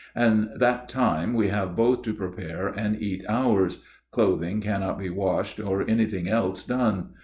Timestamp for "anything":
5.87-6.27